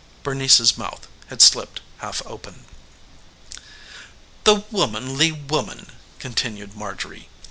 [0.23, 2.65] Bernice's mouth had slipped half open.
[4.45, 7.29] "The womanly woman!" continued Marjorie.